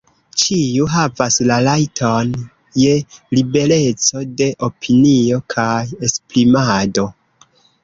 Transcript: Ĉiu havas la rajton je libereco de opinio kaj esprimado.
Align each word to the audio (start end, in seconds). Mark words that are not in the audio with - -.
Ĉiu 0.43 0.85
havas 0.93 1.35
la 1.51 1.57
rajton 1.67 2.31
je 2.85 2.95
libereco 3.39 4.25
de 4.41 4.49
opinio 4.71 5.41
kaj 5.57 5.79
esprimado. 6.11 7.09